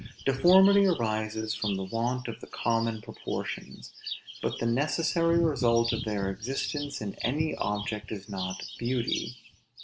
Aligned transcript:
Deformity 0.25 0.87
arises 0.87 1.53
from 1.53 1.75
the 1.75 1.83
want 1.83 2.27
of 2.27 2.39
the 2.39 2.47
common 2.47 3.03
proportions; 3.03 3.91
but 4.41 4.57
the 4.57 4.65
necessary 4.65 5.37
result 5.37 5.93
of 5.93 6.03
their 6.05 6.27
existence 6.31 7.01
in 7.01 7.13
any 7.21 7.55
object 7.57 8.11
is 8.11 8.27
not 8.27 8.63
beauty. 8.79 9.37